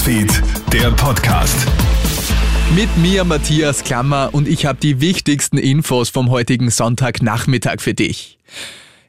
[0.00, 1.54] Newsfeed, der Podcast.
[2.74, 8.38] Mit mir Matthias Klammer und ich habe die wichtigsten Infos vom heutigen Sonntagnachmittag für dich.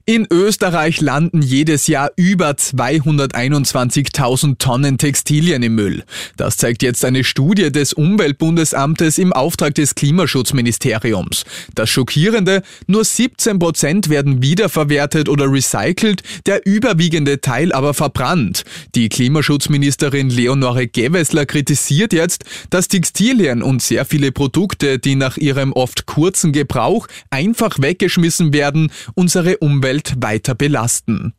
[0.06, 6.04] In Österreich landen jedes Jahr über 221.000 Tonnen Textilien im Müll.
[6.38, 11.43] Das zeigt jetzt eine Studie des Umweltbundesamtes im Auftrag des Klimaschutzministeriums.
[11.75, 18.64] Das Schockierende, nur 17 Prozent werden wiederverwertet oder recycelt, der überwiegende Teil aber verbrannt.
[18.96, 25.74] Die Klimaschutzministerin Leonore Gewessler kritisiert jetzt, dass Textilien und sehr viele Produkte, die nach ihrem
[25.74, 31.33] oft kurzen Gebrauch einfach weggeschmissen werden, unsere Umwelt Umwelt weiter belasten.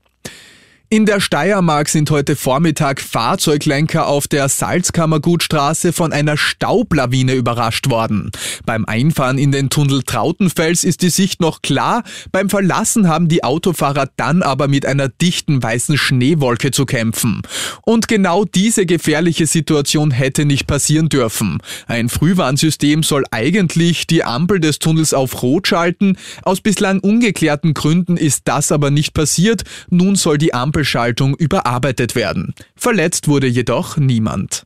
[0.93, 8.31] In der Steiermark sind heute Vormittag Fahrzeuglenker auf der Salzkammergutstraße von einer Staublawine überrascht worden.
[8.67, 13.43] Beim Einfahren in den Tunnel Trautenfels ist die Sicht noch klar, beim Verlassen haben die
[13.43, 17.41] Autofahrer dann aber mit einer dichten weißen Schneewolke zu kämpfen.
[17.87, 21.63] Und genau diese gefährliche Situation hätte nicht passieren dürfen.
[21.87, 26.19] Ein Frühwarnsystem soll eigentlich die Ampel des Tunnels auf Rot schalten.
[26.43, 29.63] Aus bislang ungeklärten Gründen ist das aber nicht passiert.
[29.89, 32.55] Nun soll die Ampel Ampelschaltung überarbeitet werden.
[32.75, 34.65] Verletzt wurde jedoch niemand.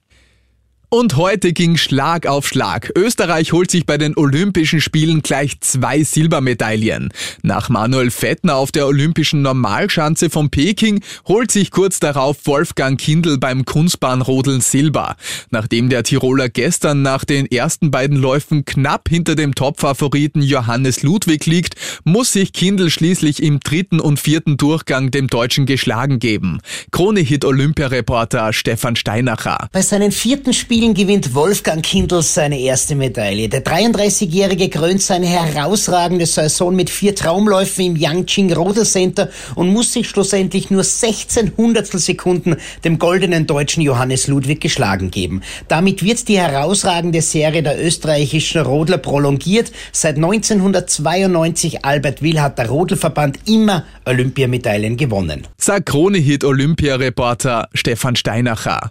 [0.88, 2.92] Und heute ging Schlag auf Schlag.
[2.96, 7.12] Österreich holt sich bei den Olympischen Spielen gleich zwei Silbermedaillen.
[7.42, 13.36] Nach Manuel Fettner auf der Olympischen Normalschanze von Peking holt sich kurz darauf Wolfgang Kindl
[13.36, 15.16] beim Kunstbahnrodeln Silber.
[15.50, 21.46] Nachdem der Tiroler gestern nach den ersten beiden Läufen knapp hinter dem Topfavoriten Johannes Ludwig
[21.46, 26.60] liegt, muss sich Kindl schließlich im dritten und vierten Durchgang dem Deutschen geschlagen geben.
[26.92, 29.68] Krone-Hit Olympiareporter Stefan Steinacher.
[29.72, 33.48] Bei seinen vierten Spielen Spielen gewinnt Wolfgang Kindl seine erste Medaille.
[33.48, 39.94] Der 33-Jährige krönt seine herausragende Saison mit vier Traumläufen im Yangqing Rodel Center und muss
[39.94, 45.40] sich schlussendlich nur 16 Hundertstel Sekunden dem goldenen deutschen Johannes Ludwig geschlagen geben.
[45.68, 49.72] Damit wird die herausragende Serie der österreichischen Rodler prolongiert.
[49.92, 55.46] Seit 1992 Albert Will hat der Rodelverband immer Olympiamedaillen gewonnen.
[55.56, 58.90] Sagt Krone-Hit Olympiareporter Stefan Steinacher.